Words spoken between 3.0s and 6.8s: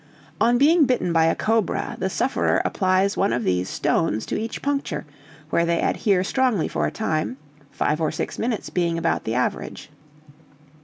one of these 'stones' to each puncture, where they adhere strongly